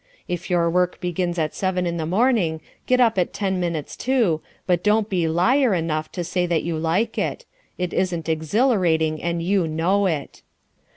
If 0.27 0.49
your 0.49 0.67
work 0.67 0.99
begins 0.99 1.37
at 1.37 1.53
seven 1.53 1.85
in 1.85 1.97
the 1.97 2.07
morning, 2.07 2.59
get 2.87 2.99
up 2.99 3.19
at 3.19 3.33
ten 3.33 3.59
minutes 3.59 3.95
to, 3.97 4.41
but 4.65 4.81
don't 4.83 5.07
be 5.09 5.27
liar 5.27 5.75
enough 5.75 6.11
to 6.13 6.23
say 6.23 6.47
that 6.47 6.63
you 6.63 6.75
like 6.75 7.19
it. 7.19 7.45
It 7.77 7.93
isn't 7.93 8.27
exhilarating, 8.27 9.21
and 9.21 9.43
you 9.43 9.67
know 9.67 10.07
it. 10.07 10.41